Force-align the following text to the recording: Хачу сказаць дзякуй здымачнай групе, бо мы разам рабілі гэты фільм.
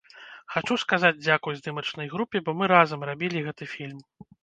Хачу 0.53 0.77
сказаць 0.83 1.19
дзякуй 1.27 1.59
здымачнай 1.61 2.07
групе, 2.17 2.37
бо 2.51 2.59
мы 2.63 2.73
разам 2.75 3.09
рабілі 3.15 3.47
гэты 3.51 3.73
фільм. 3.79 3.99